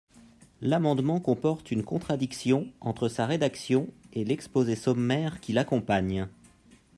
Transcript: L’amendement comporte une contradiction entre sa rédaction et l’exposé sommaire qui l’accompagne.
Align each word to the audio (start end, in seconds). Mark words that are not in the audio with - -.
L’amendement 0.61 1.19
comporte 1.19 1.69
une 1.69 1.83
contradiction 1.83 2.73
entre 2.81 3.07
sa 3.07 3.27
rédaction 3.27 3.87
et 4.13 4.25
l’exposé 4.25 4.75
sommaire 4.75 5.39
qui 5.41 5.53
l’accompagne. 5.53 6.27